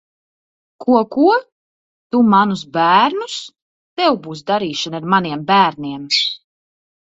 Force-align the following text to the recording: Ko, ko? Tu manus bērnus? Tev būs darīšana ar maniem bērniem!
Ko, 0.85 0.95
ko? 1.15 1.25
Tu 2.15 2.21
manus 2.31 2.65
bērnus? 2.79 3.37
Tev 4.03 4.19
būs 4.25 4.43
darīšana 4.51 5.01
ar 5.03 5.09
maniem 5.17 5.47
bērniem! 5.55 6.11